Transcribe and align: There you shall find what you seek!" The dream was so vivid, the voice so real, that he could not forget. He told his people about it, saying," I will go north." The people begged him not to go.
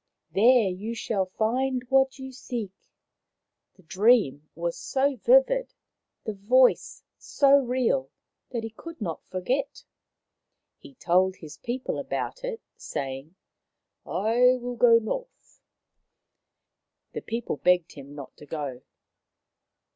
There 0.31 0.67
you 0.67 0.95
shall 0.95 1.27
find 1.27 1.83
what 1.89 2.17
you 2.17 2.31
seek!" 2.31 2.71
The 3.75 3.83
dream 3.83 4.49
was 4.55 4.75
so 4.75 5.15
vivid, 5.17 5.75
the 6.23 6.33
voice 6.33 7.03
so 7.19 7.57
real, 7.59 8.09
that 8.49 8.63
he 8.63 8.71
could 8.71 8.99
not 8.99 9.21
forget. 9.29 9.83
He 10.79 10.95
told 10.95 11.35
his 11.35 11.57
people 11.57 11.99
about 11.99 12.43
it, 12.43 12.63
saying," 12.77 13.35
I 14.03 14.57
will 14.59 14.75
go 14.75 14.97
north." 14.97 15.59
The 17.13 17.21
people 17.21 17.57
begged 17.57 17.91
him 17.91 18.15
not 18.15 18.35
to 18.37 18.47
go. 18.47 18.81